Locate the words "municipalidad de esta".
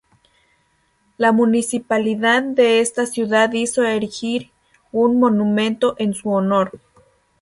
1.31-3.05